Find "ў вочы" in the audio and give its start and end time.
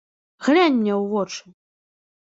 1.01-1.43